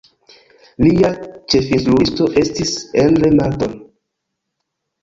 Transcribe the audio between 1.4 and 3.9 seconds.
ĉefinstruisto estis Endre Marton.